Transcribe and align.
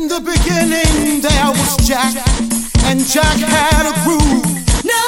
In 0.00 0.08
the 0.08 0.20
beginning 0.20 1.20
there 1.20 1.50
was 1.52 1.76
Jack, 1.86 2.14
and 2.88 3.04
Jack 3.04 3.36
had 3.36 3.84
a 3.84 3.92
groove. 4.02 4.48
No, 4.82 5.04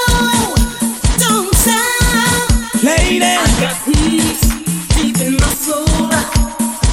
don't 1.16 1.48
stop. 1.56 2.84
Lady, 2.84 3.24
I 3.24 3.40
got 3.58 3.76
peace 3.86 4.44
deep 4.92 5.16
in 5.24 5.36
my 5.40 5.48
soul. 5.64 6.12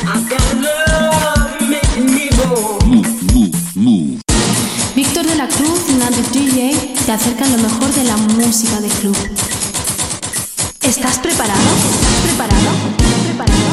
I 0.08 0.16
got 0.32 0.48
love 0.64 1.60
making 1.60 2.06
me 2.16 2.30
move. 3.76 4.22
Víctor 4.96 5.26
de 5.26 5.36
la 5.36 5.48
Cruz 5.50 5.82
y 5.90 5.94
Nandi 5.96 6.22
DJ 6.32 6.96
te 7.06 7.12
acercan 7.12 7.52
lo 7.52 7.58
mejor 7.58 7.94
de 7.94 8.04
la 8.06 8.16
música 8.16 8.80
de 8.80 8.88
club. 8.88 9.18
¿Estás 10.84 11.20
preparado? 11.20 11.70
¿Estás 11.92 12.16
preparado? 12.24 12.70
¿Estás 12.98 13.22
preparado? 13.26 13.68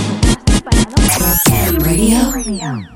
¿Estás 1.07 1.43
preparado? 1.45 2.33
Radio. 2.33 2.96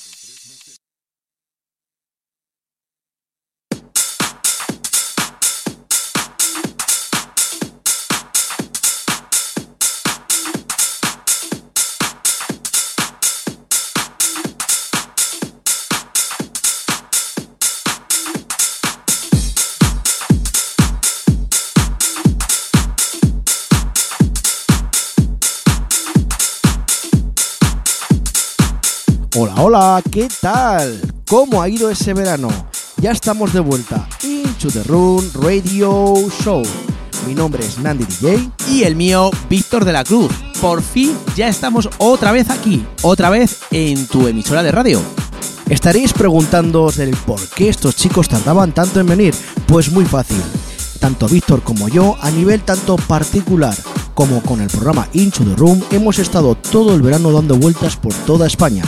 Hola, 29.33 29.55
hola, 29.59 30.03
¿qué 30.11 30.27
tal? 30.41 30.99
¿Cómo 31.25 31.61
ha 31.61 31.69
ido 31.69 31.89
ese 31.89 32.13
verano? 32.13 32.49
Ya 32.97 33.11
estamos 33.11 33.53
de 33.53 33.61
vuelta. 33.61 34.05
Into 34.23 34.67
the 34.67 34.83
Room 34.83 35.25
Radio 35.35 36.15
Show. 36.43 36.61
Mi 37.25 37.33
nombre 37.33 37.65
es 37.65 37.79
Nandi 37.79 38.03
DJ. 38.03 38.51
Y 38.67 38.83
el 38.83 38.97
mío, 38.97 39.31
Víctor 39.49 39.85
de 39.85 39.93
la 39.93 40.03
Cruz. 40.03 40.33
Por 40.59 40.81
fin 40.81 41.17
ya 41.33 41.47
estamos 41.47 41.89
otra 41.97 42.33
vez 42.33 42.49
aquí, 42.49 42.85
otra 43.03 43.29
vez 43.29 43.59
en 43.71 44.05
tu 44.07 44.27
emisora 44.27 44.63
de 44.63 44.71
radio. 44.73 45.01
Estaréis 45.69 46.11
preguntándoos 46.11 46.97
del 46.97 47.15
por 47.15 47.39
qué 47.51 47.69
estos 47.69 47.95
chicos 47.95 48.27
tardaban 48.27 48.73
tanto 48.73 48.99
en 48.99 49.07
venir. 49.07 49.33
Pues 49.65 49.93
muy 49.93 50.03
fácil. 50.03 50.43
Tanto 50.99 51.29
Víctor 51.29 51.61
como 51.61 51.87
yo, 51.87 52.17
a 52.19 52.31
nivel 52.31 52.63
tanto 52.63 52.97
particular 52.97 53.77
como 54.13 54.41
con 54.41 54.59
el 54.59 54.67
programa 54.67 55.07
Into 55.13 55.45
the 55.45 55.55
Room, 55.55 55.81
hemos 55.91 56.19
estado 56.19 56.55
todo 56.55 56.93
el 56.93 57.01
verano 57.01 57.31
dando 57.31 57.55
vueltas 57.55 57.95
por 57.95 58.13
toda 58.13 58.45
España. 58.45 58.83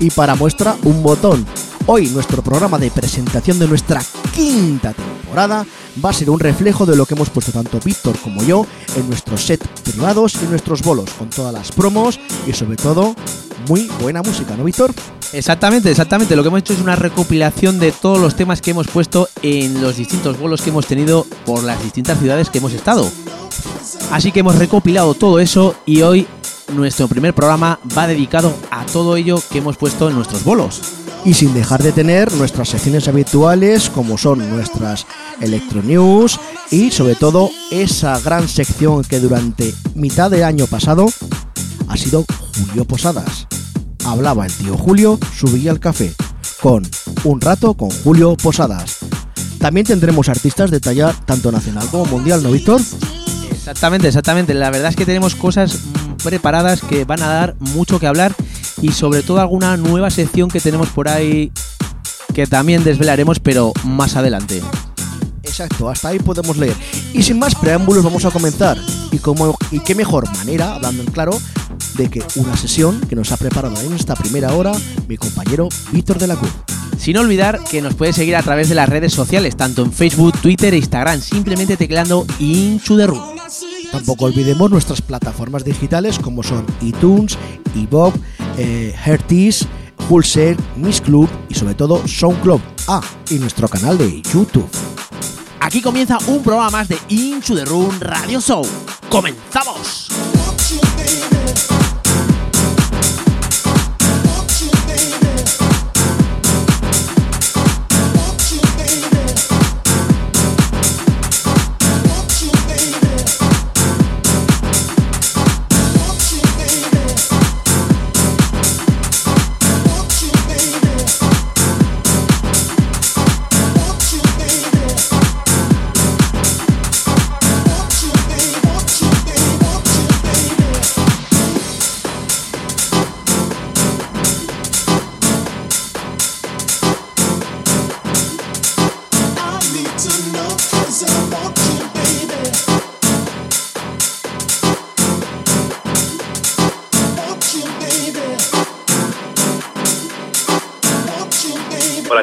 Y 0.00 0.10
para 0.10 0.34
muestra, 0.34 0.76
un 0.84 1.02
botón. 1.02 1.46
Hoy 1.86 2.08
nuestro 2.08 2.42
programa 2.42 2.78
de 2.78 2.90
presentación 2.90 3.58
de 3.58 3.68
nuestra 3.68 4.02
quinta 4.34 4.92
temporada 4.92 5.66
va 6.02 6.10
a 6.10 6.12
ser 6.12 6.30
un 6.30 6.40
reflejo 6.40 6.86
de 6.86 6.96
lo 6.96 7.04
que 7.04 7.14
hemos 7.14 7.28
puesto 7.28 7.52
tanto 7.52 7.78
Víctor 7.84 8.16
como 8.18 8.42
yo 8.42 8.66
en 8.96 9.06
nuestros 9.06 9.44
set 9.44 9.66
privados 9.82 10.34
y 10.42 10.46
nuestros 10.46 10.82
bolos, 10.82 11.10
con 11.10 11.28
todas 11.28 11.52
las 11.52 11.72
promos 11.72 12.18
y 12.46 12.52
sobre 12.52 12.76
todo 12.76 13.14
muy 13.68 13.88
buena 14.00 14.22
música, 14.22 14.56
¿no, 14.56 14.64
Víctor? 14.64 14.92
Exactamente, 15.32 15.90
exactamente. 15.90 16.36
Lo 16.36 16.42
que 16.42 16.48
hemos 16.48 16.60
hecho 16.60 16.72
es 16.72 16.80
una 16.80 16.96
recopilación 16.96 17.78
de 17.78 17.92
todos 17.92 18.18
los 18.18 18.34
temas 18.34 18.60
que 18.60 18.70
hemos 18.70 18.86
puesto 18.88 19.28
en 19.42 19.82
los 19.82 19.96
distintos 19.96 20.38
bolos 20.38 20.62
que 20.62 20.70
hemos 20.70 20.86
tenido 20.86 21.26
por 21.44 21.64
las 21.64 21.82
distintas 21.82 22.18
ciudades 22.18 22.50
que 22.50 22.58
hemos 22.58 22.72
estado. 22.72 23.10
Así 24.10 24.32
que 24.32 24.40
hemos 24.40 24.56
recopilado 24.56 25.14
todo 25.14 25.38
eso 25.38 25.74
y 25.86 26.02
hoy 26.02 26.26
nuestro 26.72 27.08
primer 27.08 27.34
programa 27.34 27.78
va 27.96 28.06
dedicado 28.06 28.54
a 28.70 28.84
todo 28.86 29.16
ello 29.16 29.40
que 29.50 29.58
hemos 29.58 29.76
puesto 29.76 30.08
en 30.08 30.16
nuestros 30.16 30.44
bolos. 30.44 30.80
Y 31.24 31.34
sin 31.34 31.54
dejar 31.54 31.82
de 31.82 31.92
tener 31.92 32.32
nuestras 32.34 32.68
secciones 32.68 33.08
habituales 33.08 33.88
como 33.88 34.18
son 34.18 34.48
nuestras 34.50 35.06
Electro 35.40 35.82
News 35.82 36.38
y 36.70 36.90
sobre 36.90 37.14
todo 37.14 37.50
esa 37.70 38.18
gran 38.20 38.48
sección 38.48 39.02
que 39.02 39.20
durante 39.20 39.74
mitad 39.94 40.30
de 40.30 40.44
año 40.44 40.66
pasado 40.66 41.06
ha 41.88 41.96
sido 41.96 42.24
Julio 42.66 42.84
Posadas. 42.84 43.46
Hablaba 44.04 44.44
el 44.44 44.52
tío 44.52 44.76
Julio, 44.76 45.18
subía 45.34 45.70
al 45.70 45.80
café 45.80 46.12
con 46.60 46.82
Un 47.24 47.40
rato 47.40 47.74
con 47.74 47.90
Julio 47.90 48.36
Posadas. 48.36 48.98
También 49.58 49.86
tendremos 49.86 50.28
artistas 50.28 50.70
de 50.70 50.80
talla 50.80 51.14
tanto 51.24 51.50
nacional 51.50 51.88
como 51.90 52.04
mundial, 52.04 52.42
¿no, 52.42 52.50
Víctor? 52.50 52.82
Exactamente, 53.64 54.08
exactamente. 54.08 54.52
La 54.52 54.70
verdad 54.70 54.90
es 54.90 54.96
que 54.96 55.06
tenemos 55.06 55.34
cosas 55.34 55.78
preparadas 56.22 56.82
que 56.82 57.06
van 57.06 57.22
a 57.22 57.28
dar 57.28 57.56
mucho 57.60 57.98
que 57.98 58.06
hablar 58.06 58.34
y 58.82 58.92
sobre 58.92 59.22
todo 59.22 59.40
alguna 59.40 59.78
nueva 59.78 60.10
sección 60.10 60.50
que 60.50 60.60
tenemos 60.60 60.90
por 60.90 61.08
ahí 61.08 61.50
que 62.34 62.46
también 62.46 62.84
desvelaremos, 62.84 63.40
pero 63.40 63.72
más 63.84 64.16
adelante. 64.16 64.60
Exacto, 65.44 65.88
hasta 65.88 66.08
ahí 66.08 66.18
podemos 66.18 66.58
leer. 66.58 66.76
Y 67.14 67.22
sin 67.22 67.38
más 67.38 67.54
preámbulos 67.54 68.04
vamos 68.04 68.26
a 68.26 68.30
comenzar. 68.30 68.76
Y, 69.10 69.16
como, 69.16 69.56
y 69.70 69.80
qué 69.80 69.94
mejor 69.94 70.30
manera, 70.36 70.74
hablando 70.74 71.02
en 71.02 71.10
claro, 71.10 71.32
de 71.96 72.10
que 72.10 72.22
una 72.34 72.54
sesión 72.58 73.00
que 73.00 73.16
nos 73.16 73.32
ha 73.32 73.38
preparado 73.38 73.80
en 73.80 73.94
esta 73.94 74.14
primera 74.14 74.52
hora 74.52 74.72
mi 75.08 75.16
compañero 75.16 75.70
Víctor 75.90 76.18
de 76.18 76.26
la 76.26 76.36
Cruz. 76.36 76.52
Sin 77.04 77.18
olvidar 77.18 77.62
que 77.64 77.82
nos 77.82 77.92
puedes 77.92 78.16
seguir 78.16 78.34
a 78.34 78.42
través 78.42 78.70
de 78.70 78.74
las 78.74 78.88
redes 78.88 79.12
sociales, 79.12 79.58
tanto 79.58 79.82
en 79.82 79.92
Facebook, 79.92 80.40
Twitter 80.40 80.72
e 80.72 80.78
Instagram, 80.78 81.20
simplemente 81.20 81.76
tecleando 81.76 82.26
Into 82.38 82.96
the 82.96 83.06
Room. 83.06 83.36
Tampoco 83.92 84.24
olvidemos 84.24 84.70
nuestras 84.70 85.02
plataformas 85.02 85.66
digitales 85.66 86.18
como 86.18 86.42
son 86.42 86.64
iTunes, 86.80 87.36
iBob, 87.74 88.14
eh, 88.56 88.94
Hertis, 89.04 89.66
Pulser, 90.08 90.56
Miss 90.76 91.02
Club 91.02 91.28
y 91.50 91.54
sobre 91.54 91.74
todo 91.74 92.08
SoundCloud. 92.08 92.62
Ah, 92.88 93.02
y 93.28 93.34
nuestro 93.34 93.68
canal 93.68 93.98
de 93.98 94.22
YouTube. 94.22 94.70
Aquí 95.60 95.82
comienza 95.82 96.16
un 96.26 96.42
programa 96.42 96.70
más 96.70 96.88
de 96.88 96.96
Into 97.10 97.54
the 97.54 97.66
Room 97.66 98.00
Radio 98.00 98.40
Show. 98.40 98.66
¡Comenzamos! 99.10 100.08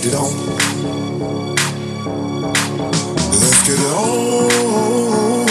get 0.00 0.06
it 0.06 0.14
on. 0.16 0.32
Let's 3.30 3.62
get 3.64 3.78
it 3.78 3.86
on. 3.94 5.46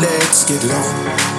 Let's 0.00 0.44
get 0.48 0.64
it 0.64 0.70
on. 0.70 1.31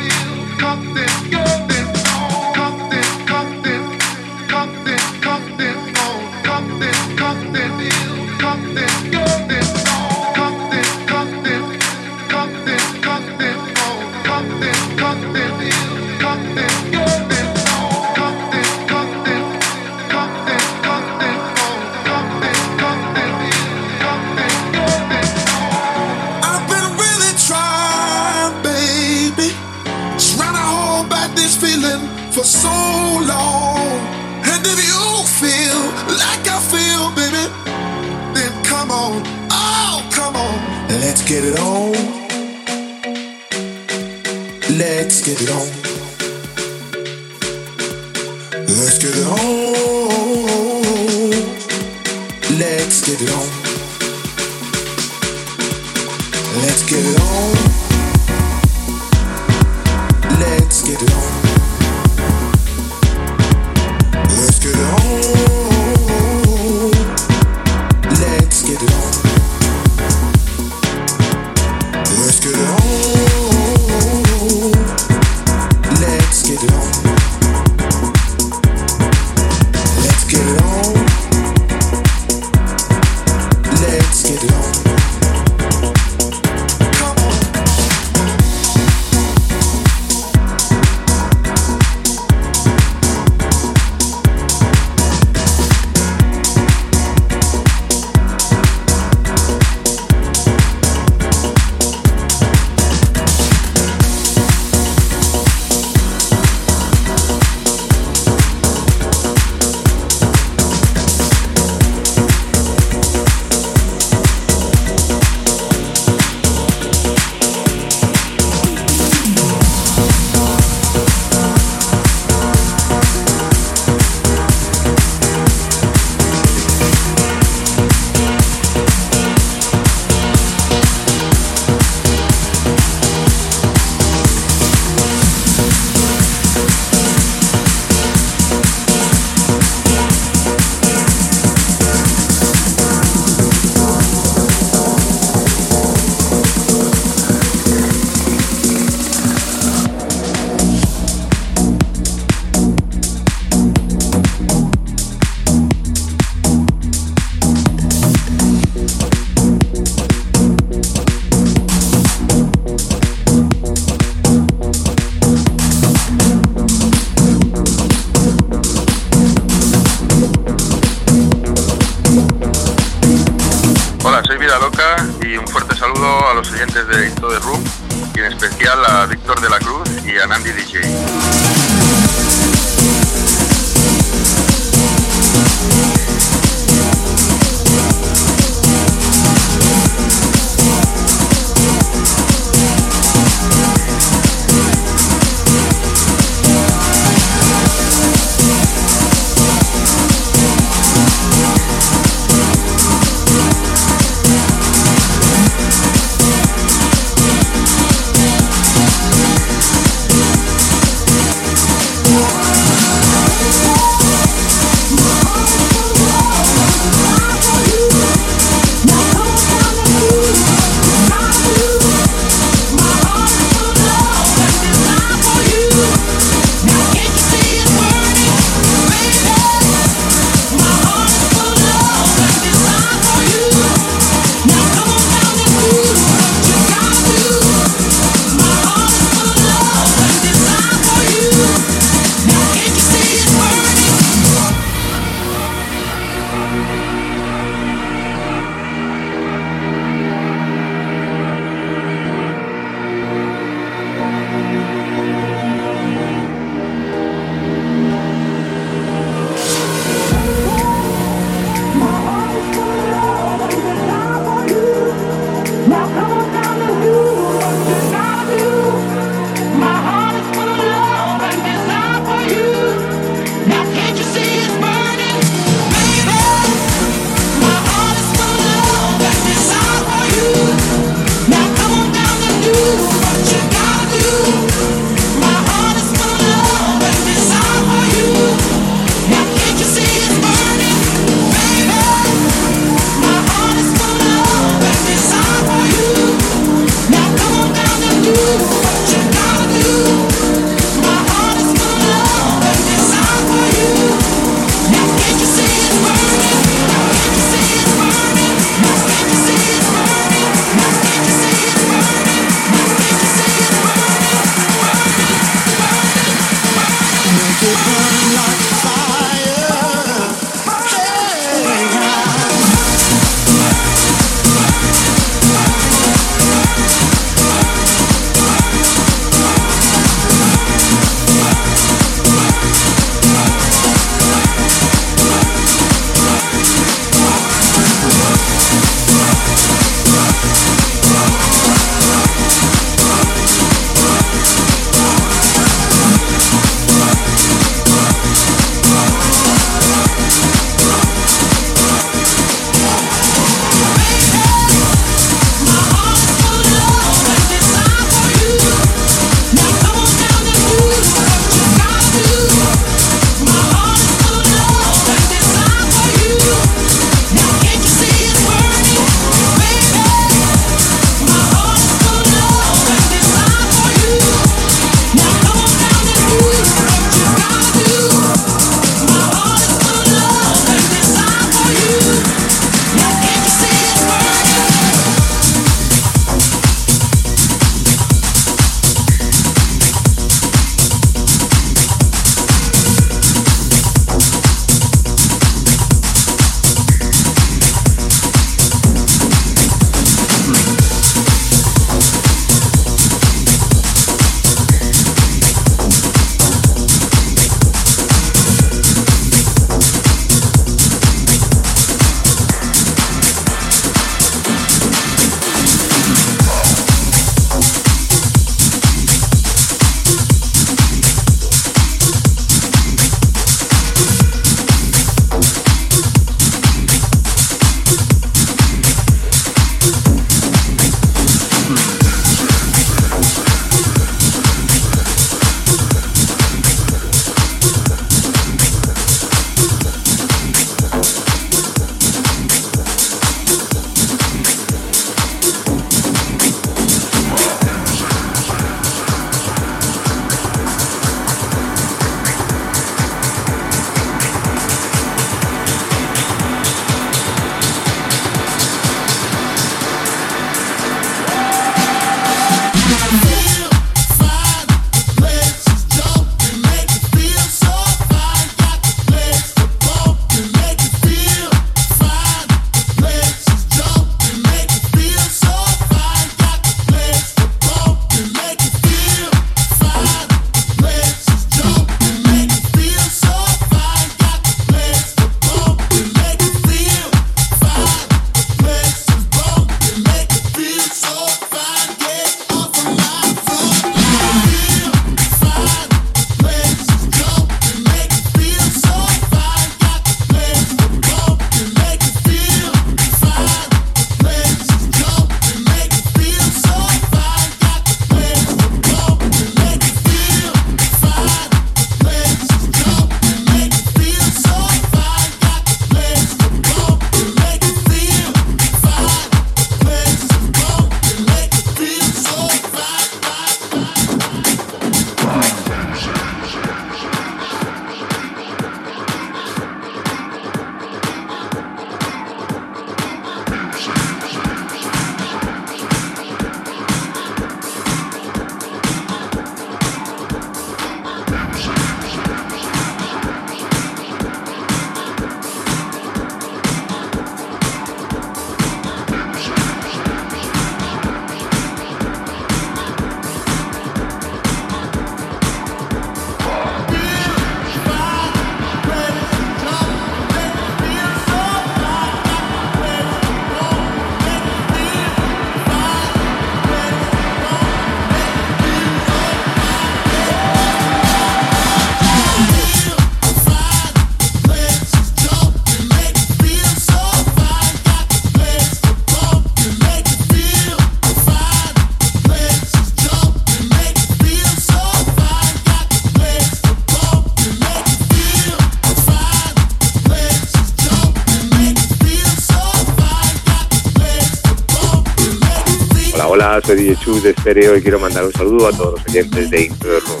De 597.02 597.12
Stereo 597.12 597.56
y 597.56 597.62
quiero 597.62 597.78
mandar 597.78 598.04
un 598.04 598.12
saludo 598.12 598.48
a 598.48 598.52
todos 598.52 598.78
los 598.78 598.88
oyentes 598.88 599.30
de 599.30 599.42
Intro 599.46 599.80
Room. 599.80 600.00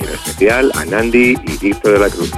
Y 0.00 0.04
en 0.04 0.10
especial 0.10 0.72
a 0.74 0.84
Nandi 0.84 1.36
y 1.46 1.56
Víctor 1.58 1.92
de 1.92 1.98
la 1.98 2.08
Cruz. 2.08 2.30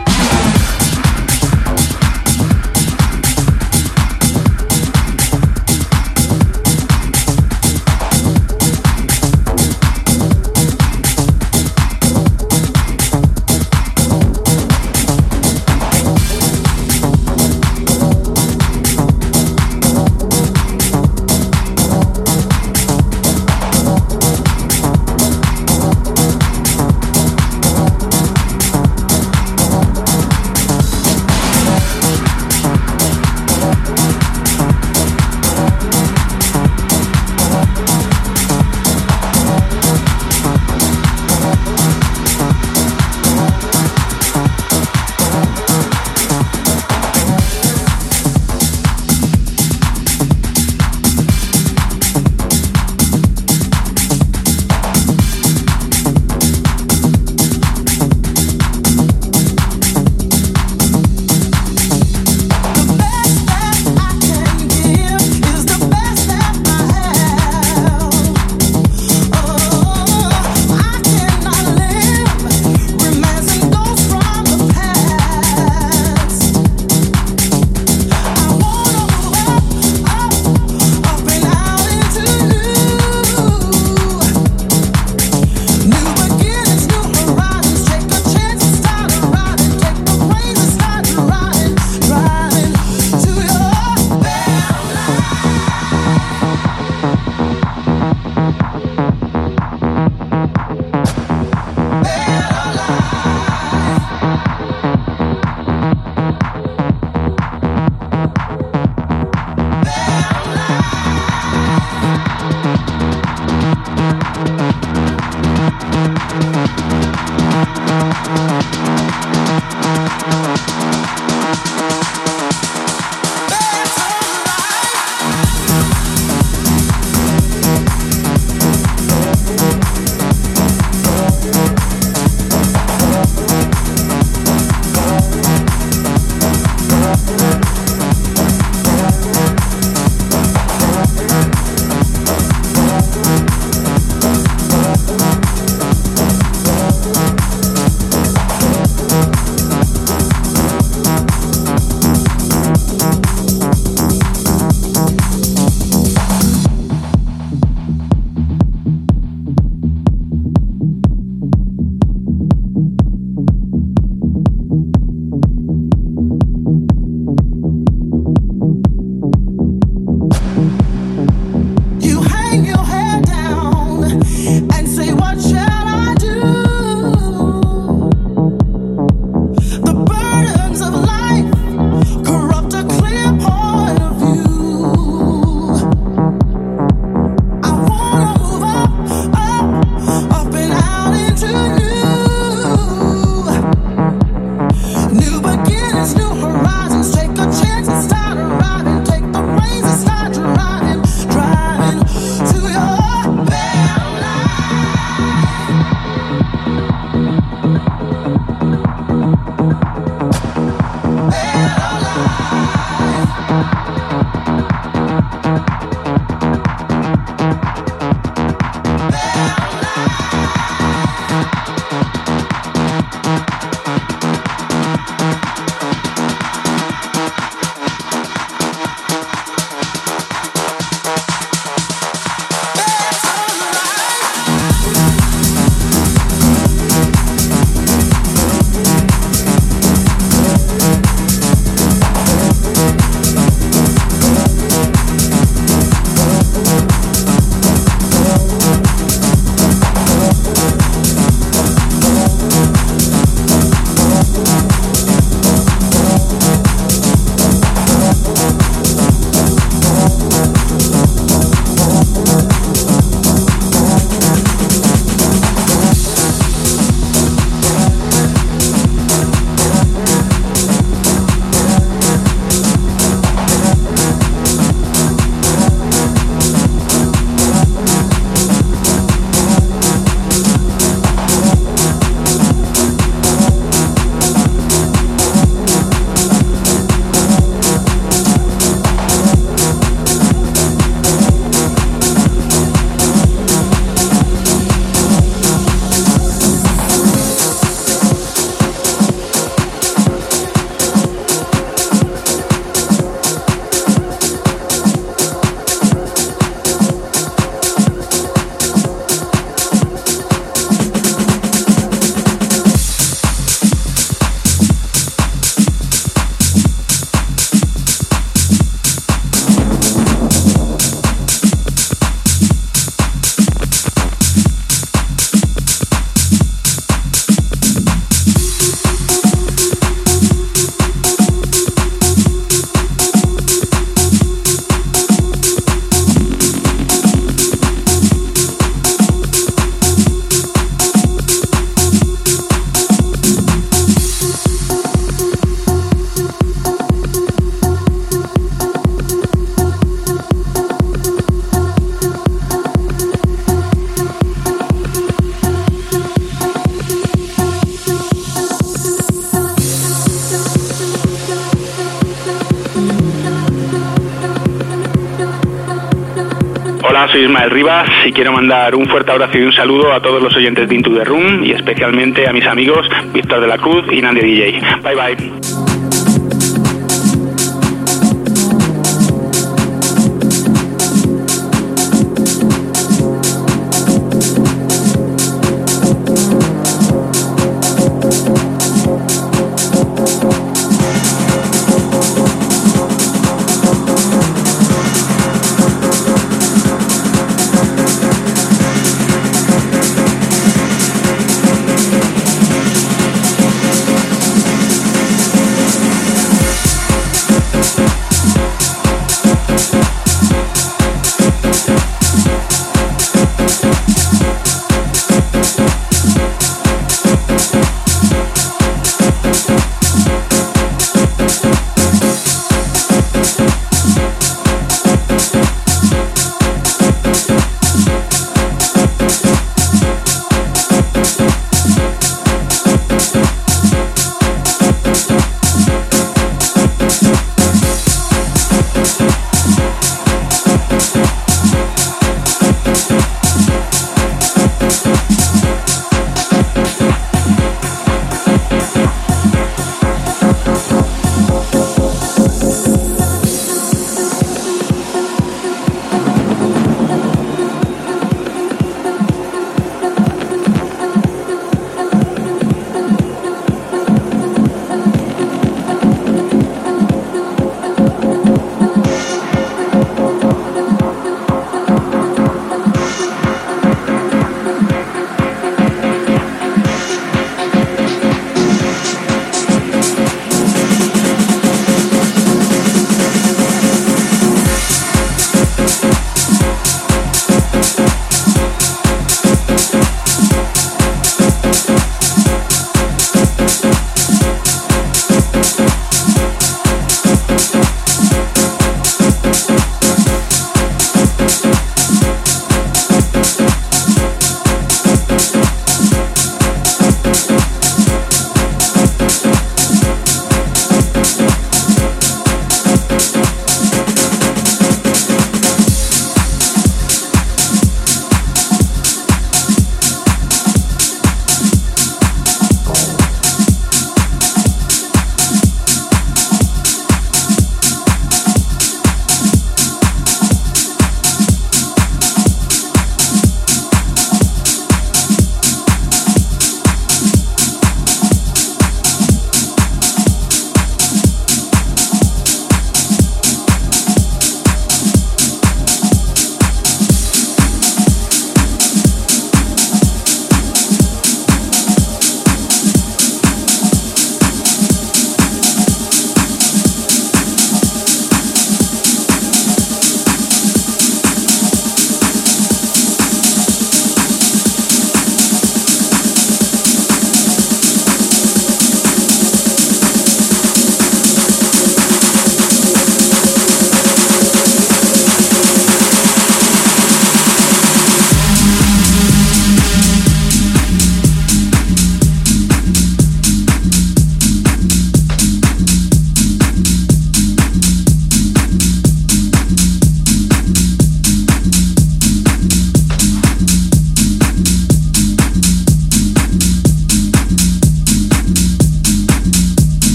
Ismael 367.35 367.51
Rivas 367.51 367.89
y 368.07 368.13
quiero 368.13 368.31
mandar 368.31 368.77
un 368.77 368.87
fuerte 368.87 369.11
abrazo 369.11 369.37
y 369.39 369.43
un 369.43 369.53
saludo 369.53 369.93
a 369.93 370.01
todos 370.01 370.23
los 370.23 370.37
oyentes 370.37 370.69
de 370.69 370.75
Into 370.77 370.95
the 370.95 371.03
Room 371.03 371.43
y 371.43 371.51
especialmente 371.51 372.29
a 372.29 372.33
mis 372.33 372.47
amigos 372.47 372.89
Víctor 373.13 373.41
de 373.41 373.49
la 373.49 373.59
Cruz 373.59 373.85
y 373.91 374.01
Nandy 374.01 374.21
DJ. 374.21 374.61
Bye 374.85 374.95
bye. 374.95 375.44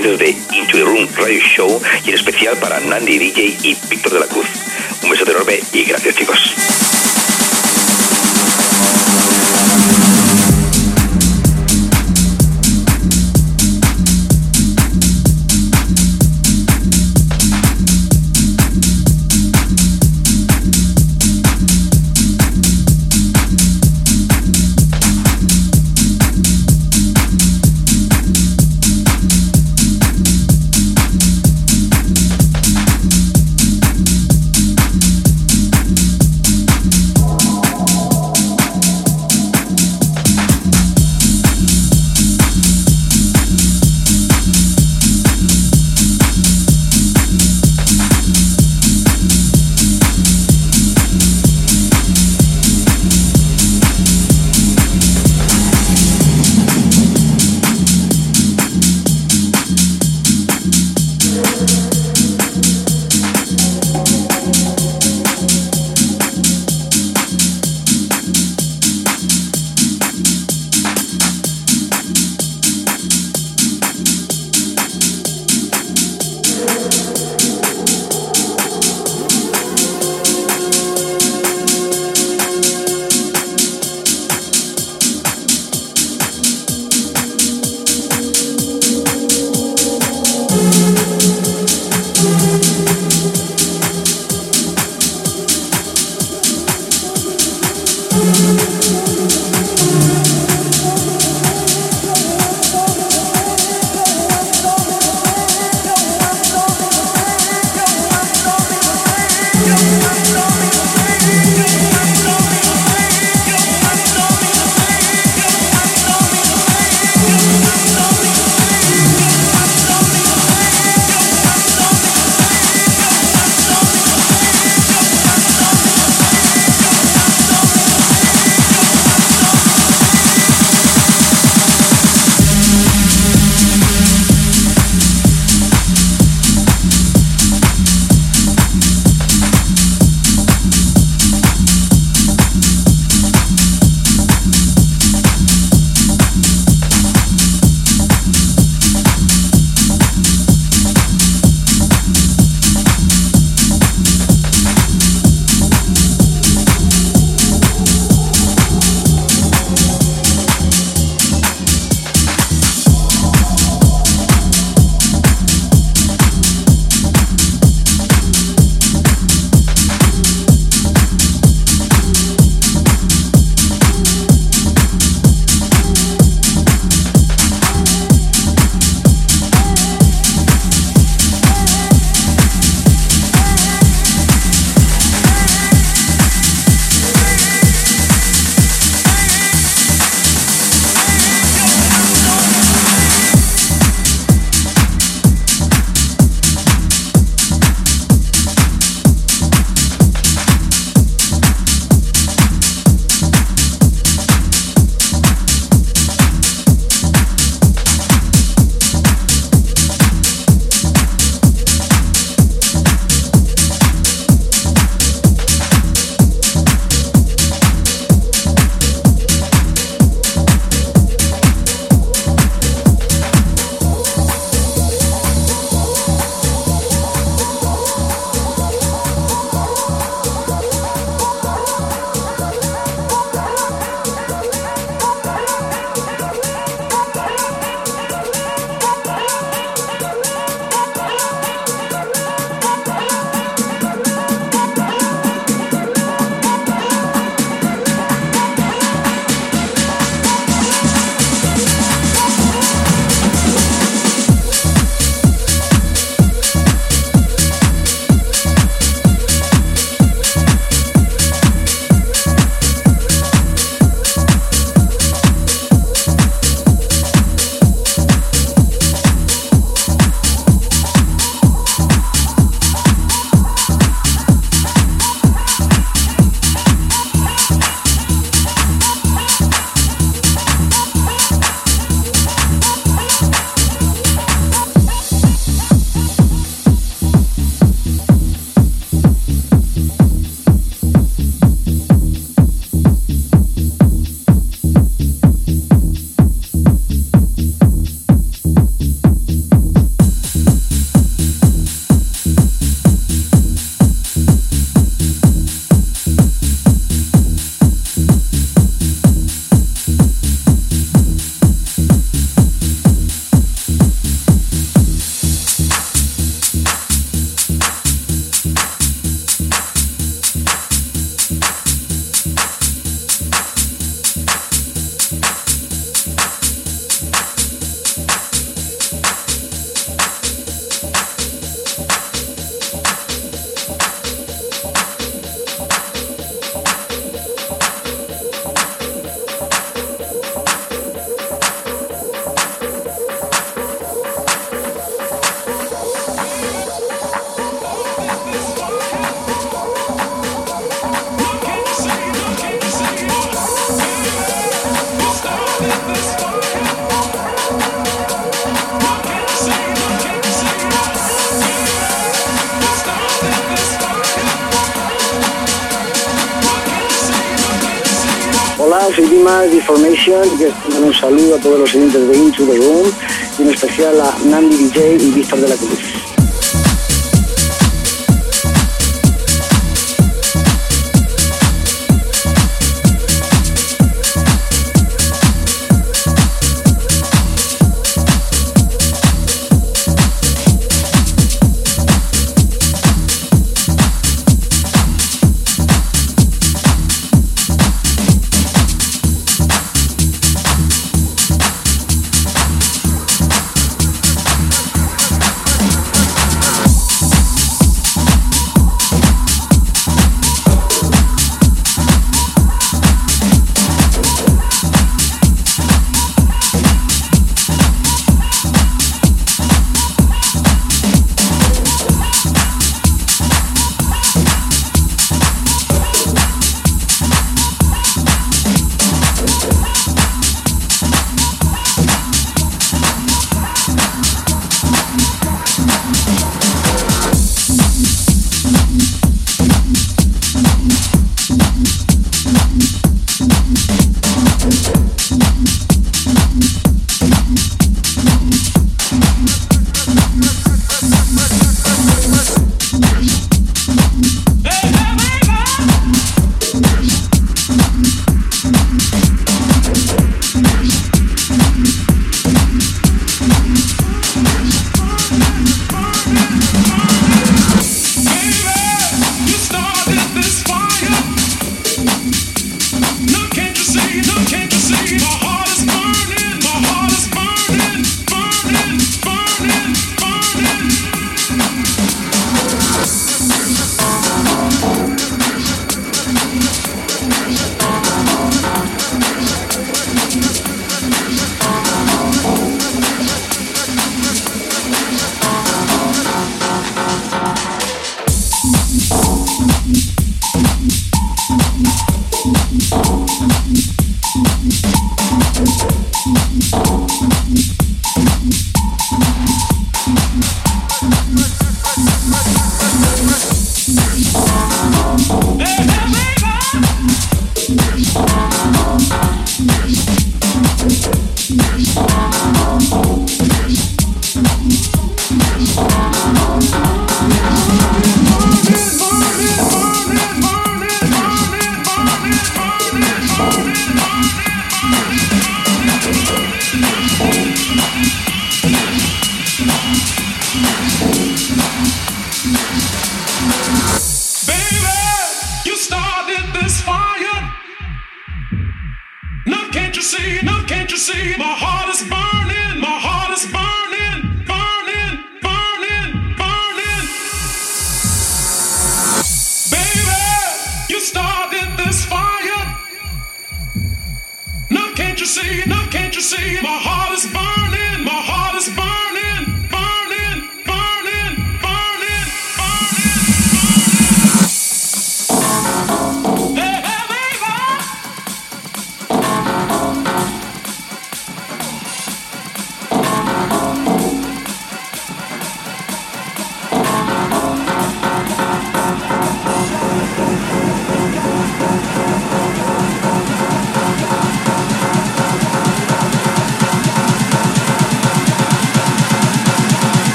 Oyentes 0.00 0.18
de 0.18 0.56
Into 0.56 0.78
the 0.78 0.84
Room 0.84 1.08
Radio 1.16 1.40
Show 1.40 1.80
y 2.04 2.08
en 2.08 2.14
especial 2.14 2.56
para 2.56 2.80
Nandy 2.80 3.18
DJ 3.18 3.56
y 3.62 3.76
Víctor 3.88 4.12
de 4.12 4.20
la 4.20 4.26
Cruz. 4.26 4.46
Un 5.02 5.10
besote 5.10 5.32
enorme 5.32 5.60
y 5.72 5.84
gracias 5.84 6.16
chicos. 6.16 6.89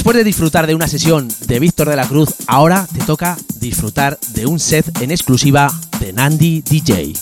Después 0.00 0.16
de 0.16 0.24
disfrutar 0.24 0.66
de 0.66 0.74
una 0.74 0.88
sesión 0.88 1.28
de 1.46 1.60
Víctor 1.60 1.90
de 1.90 1.94
la 1.94 2.08
Cruz, 2.08 2.30
ahora 2.46 2.88
te 2.90 3.04
toca 3.04 3.36
disfrutar 3.56 4.18
de 4.32 4.46
un 4.46 4.58
set 4.58 5.02
en 5.02 5.10
exclusiva 5.10 5.70
de 6.00 6.14
Nandi 6.14 6.62
DJ. 6.62 7.12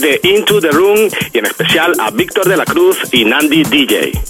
De 0.00 0.20
Into 0.22 0.60
the 0.60 0.70
Room 0.70 1.08
y 1.32 1.38
en 1.38 1.46
especial 1.46 1.92
a 1.98 2.10
Víctor 2.10 2.48
de 2.48 2.56
la 2.56 2.64
Cruz 2.64 2.98
y 3.12 3.24
Nandi 3.24 3.62
DJ. 3.64 4.29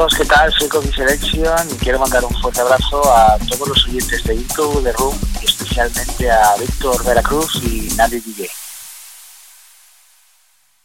amigos, 0.00 0.16
¿qué 0.16 0.24
tal? 0.24 0.50
Soy 0.52 0.68
Coffee 0.68 0.92
Selection 0.92 1.70
y 1.70 1.74
quiero 1.76 1.98
mandar 1.98 2.24
un 2.24 2.34
fuerte 2.40 2.60
abrazo 2.60 3.02
a 3.14 3.36
todos 3.38 3.68
los 3.68 3.86
oyentes 3.86 4.24
de 4.24 4.34
Into 4.34 4.80
The 4.82 4.92
Room 4.92 5.18
y 5.42 5.44
especialmente 5.44 6.30
a 6.30 6.56
Víctor 6.58 7.04
Veracruz 7.04 7.62
y 7.62 7.94
Nadie 7.96 8.20
DJ. 8.20 8.48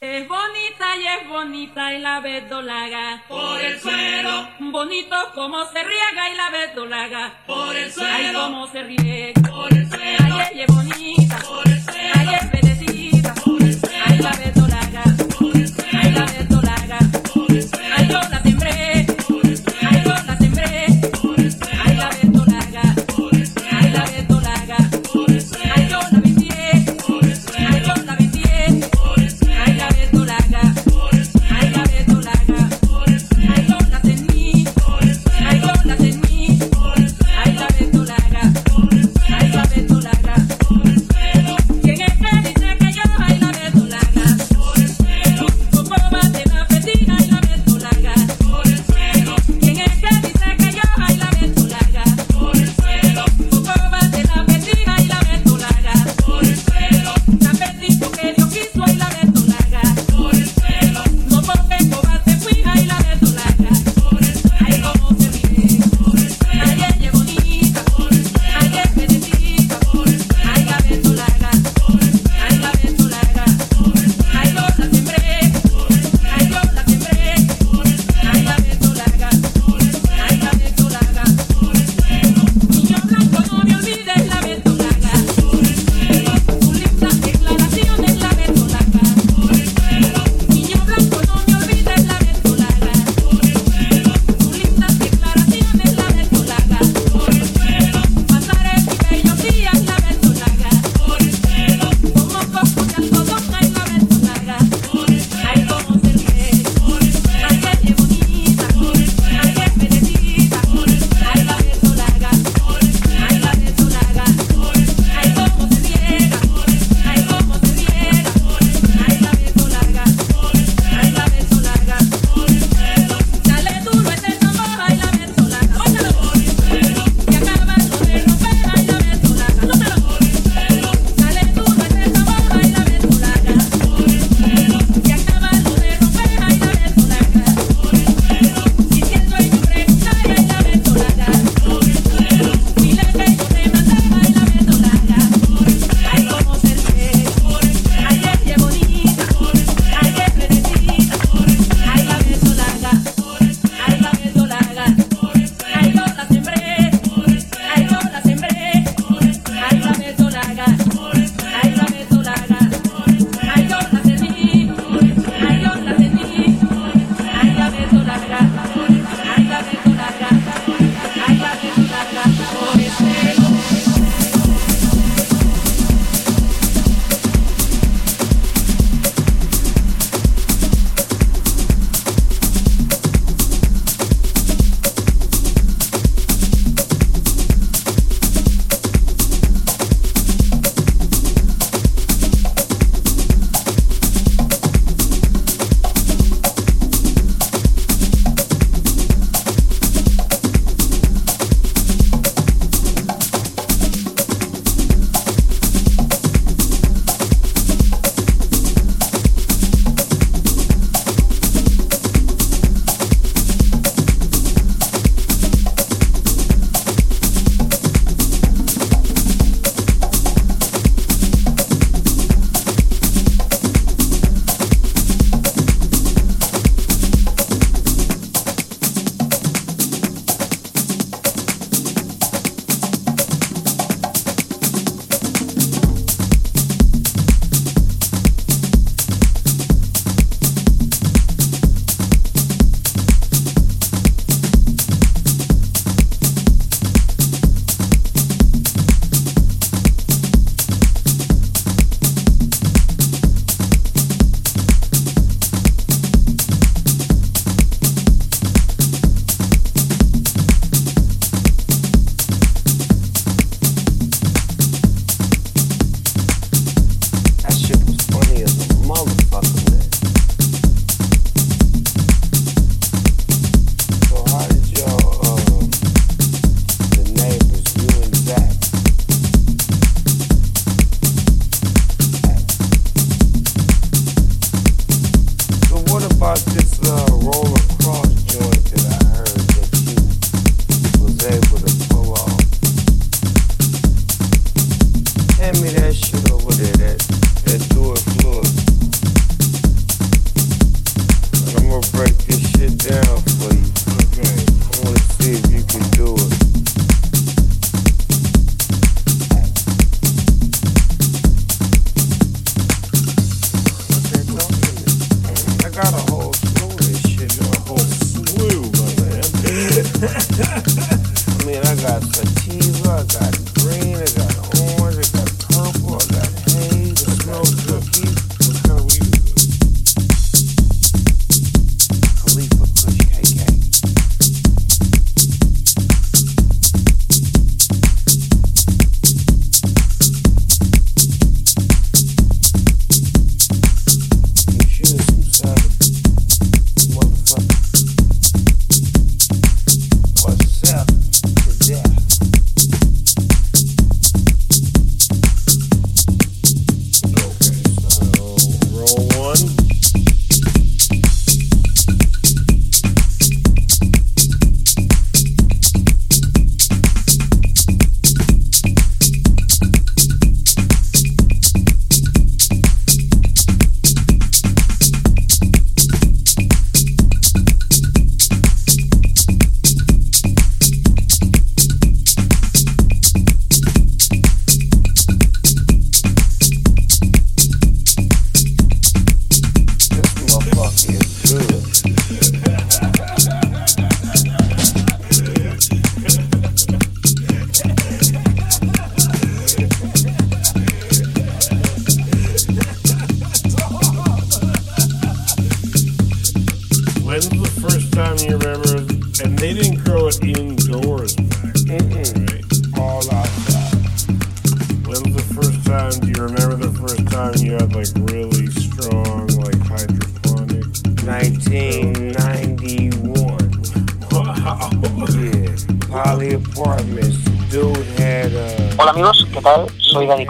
es 0.01 0.27
bonita 0.27 0.97
y 0.97 1.07
es 1.07 1.29
bonita 1.29 1.93
y 1.93 1.99
la 1.99 2.19
verdolaga 2.19 3.23
por 3.29 3.61
el 3.61 3.79
suelo. 3.79 4.49
Bonito 4.59 5.15
como 5.33 5.65
se 5.65 5.81
riega 5.81 6.29
y 6.29 6.35
la 6.35 6.49
verdolaga 6.49 7.33
por 7.47 7.75
el 7.75 7.91
suelo. 7.91 8.11
Ay, 8.13 8.33
cómo 8.33 8.67
se 8.67 8.83
riega 8.83 9.54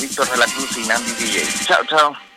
Víctor 0.00 0.30
de 0.30 0.36
la 0.36 0.46
Cruz 0.46 0.76
y 0.76 0.86
Nandi 0.86 1.10
DJ. 1.12 1.66
Chao, 1.66 1.84
chao. 1.84 2.27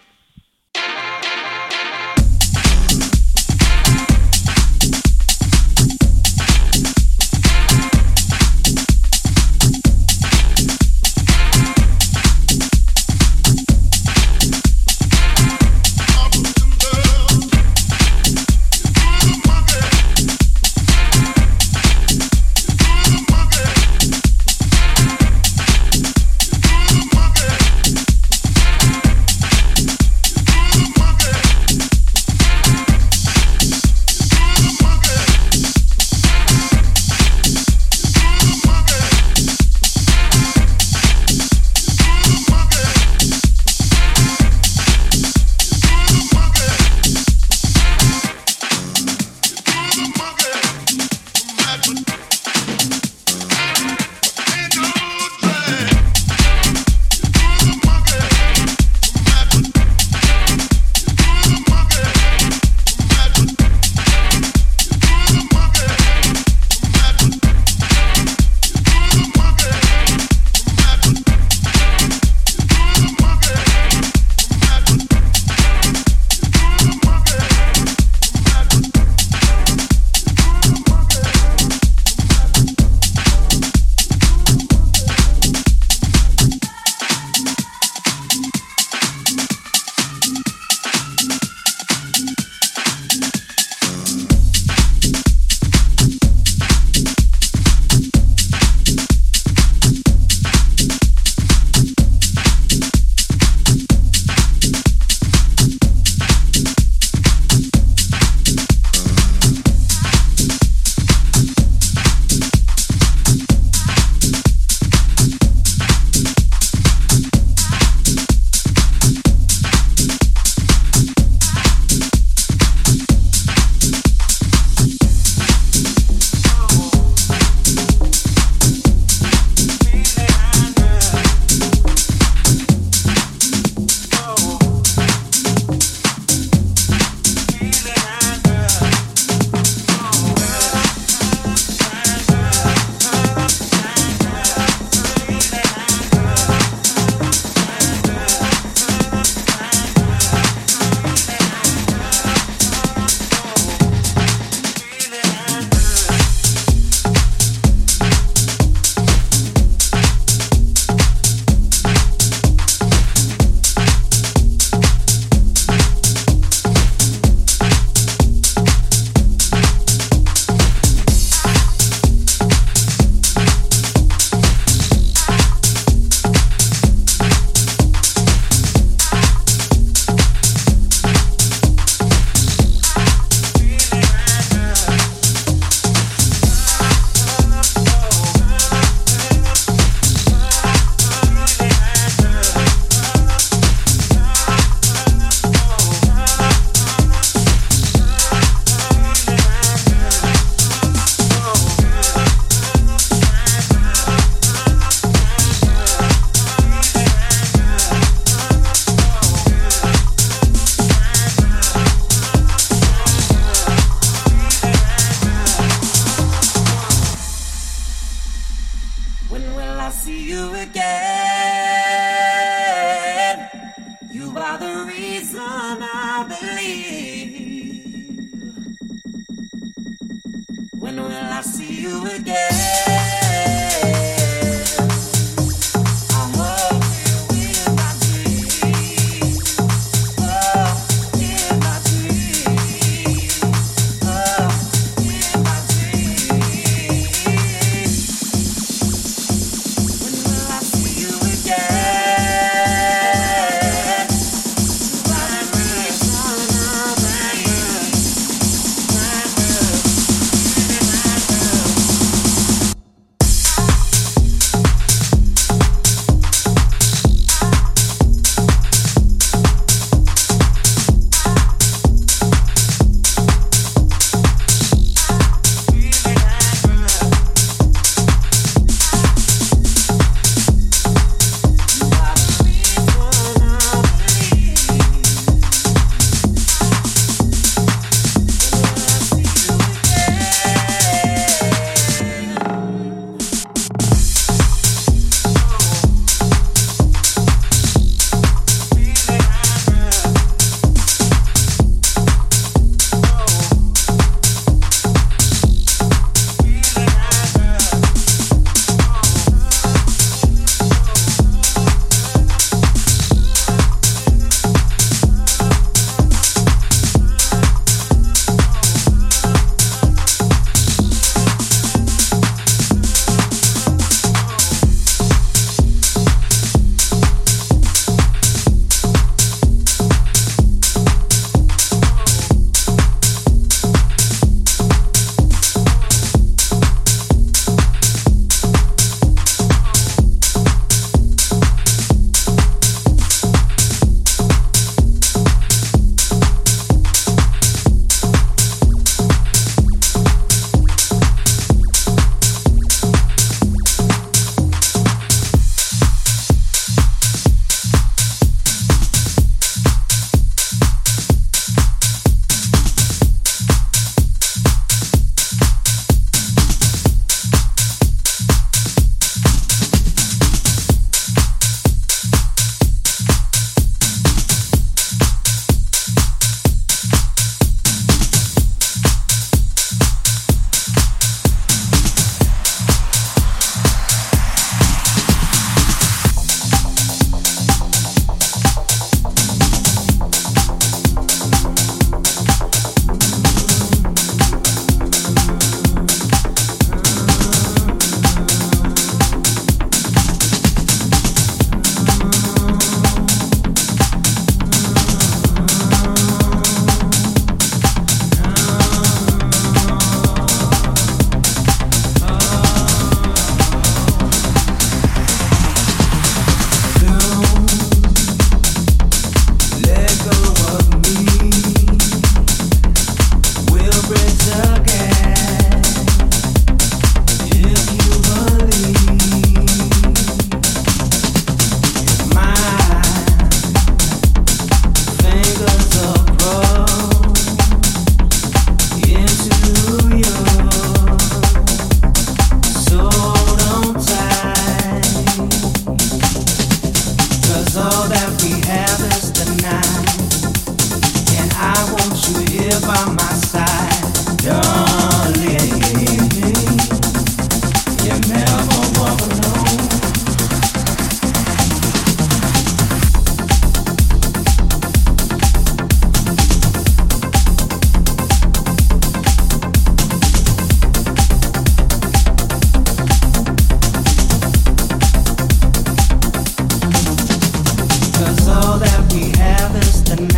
and 479.99 480.15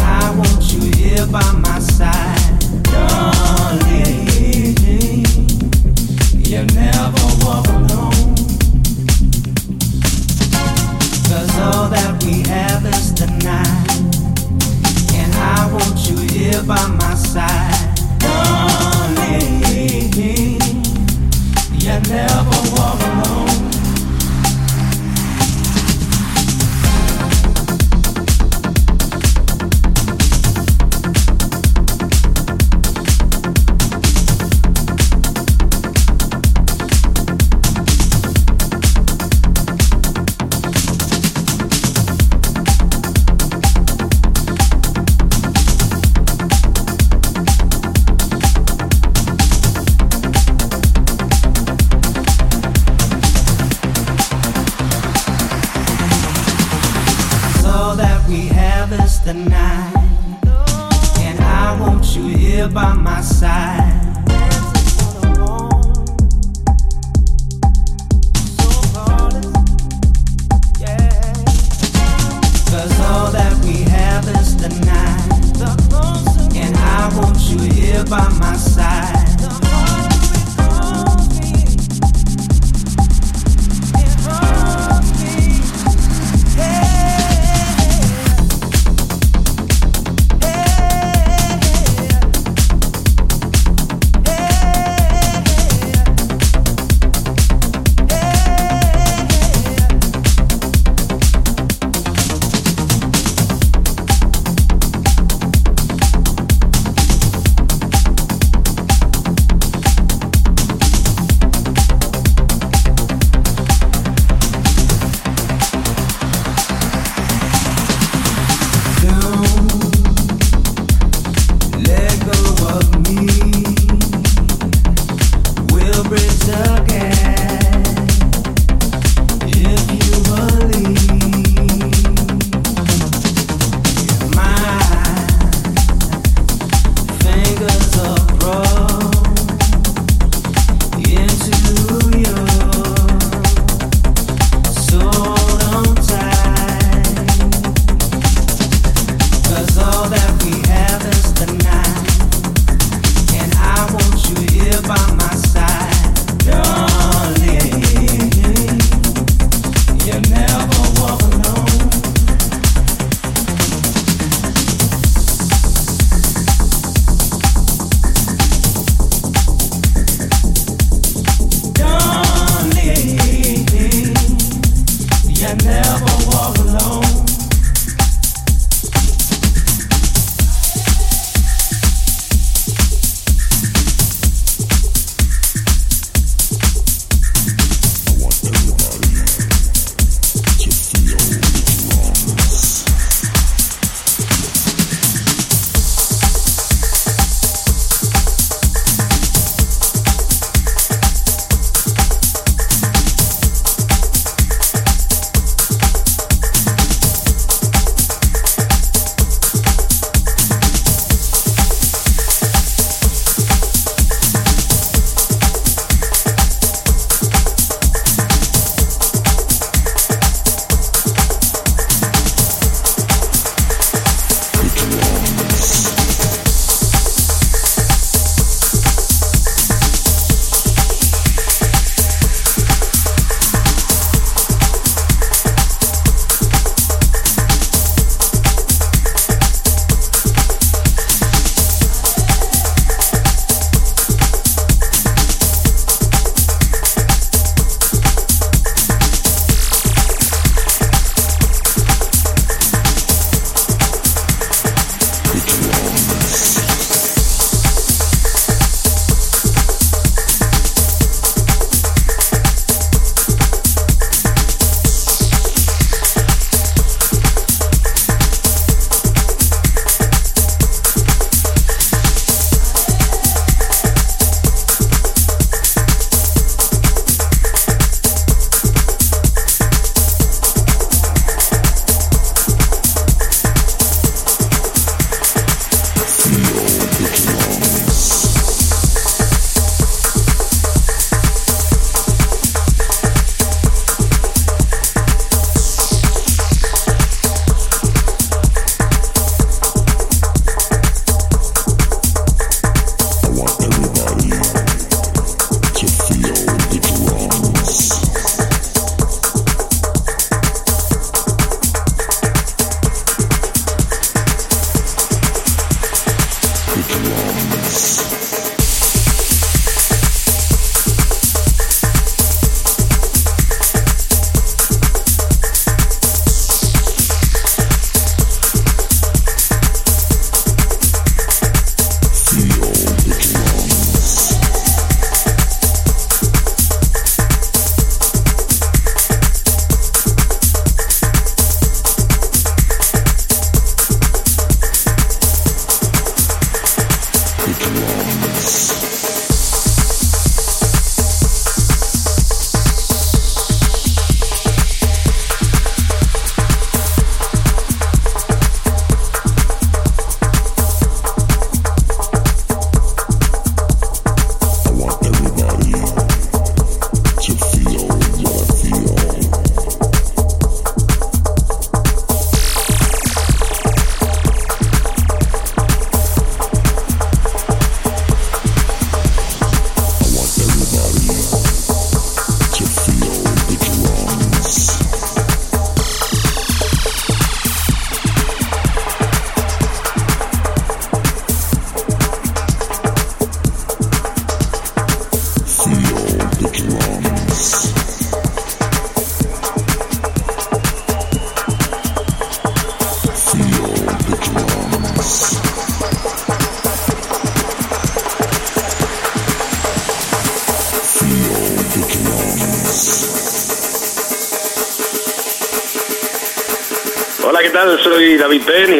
I 0.00 0.34
want 0.36 0.72
you 0.72 0.90
here 0.96 1.24
by 1.26 1.52
my 1.52 1.65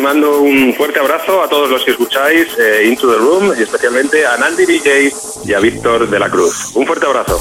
mando 0.06 0.38
un 0.38 0.72
fuerte 0.72 1.00
abrazo 1.00 1.42
a 1.42 1.48
todos 1.48 1.68
los 1.68 1.84
que 1.84 1.90
escucháis 1.90 2.56
eh, 2.60 2.84
Into 2.86 3.10
the 3.10 3.18
Room 3.18 3.52
y 3.58 3.62
especialmente 3.64 4.24
a 4.24 4.36
Nandi 4.36 4.64
DJ 4.64 5.12
y 5.44 5.52
a 5.52 5.58
Víctor 5.58 6.08
de 6.08 6.18
la 6.20 6.30
Cruz. 6.30 6.70
Un 6.76 6.86
fuerte 6.86 7.06
abrazo. 7.06 7.40